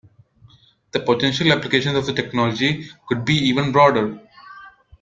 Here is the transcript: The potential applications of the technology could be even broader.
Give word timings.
The 0.93 0.99
potential 0.99 1.51
applications 1.53 1.95
of 1.95 2.07
the 2.07 2.13
technology 2.13 2.89
could 3.07 3.23
be 3.23 3.35
even 3.35 3.71
broader. 3.71 4.19